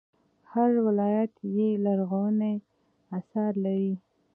هر 0.51 0.69
ولایت 0.87 1.33
یې 1.55 1.69
لرغوني 1.85 2.55
اثار 3.17 3.53
لري 3.65 3.93